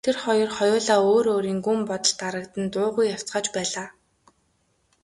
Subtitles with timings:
[0.05, 3.87] Тэр хоёр хоёулаа өөр өөрийн гүн бодолд дарагдан дуугүй явцгааж байлаа.